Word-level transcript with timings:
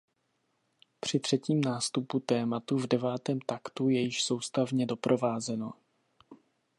Při 0.99 1.19
třetím 1.19 1.61
nástupu 1.61 2.19
tématu 2.19 2.77
v 2.77 2.87
devátém 2.87 3.41
taktu 3.41 3.89
je 3.89 4.01
již 4.01 4.23
soustavně 4.23 4.85
doprovázeno. 4.85 5.73